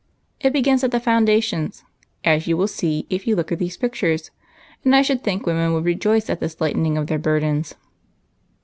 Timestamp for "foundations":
0.99-1.83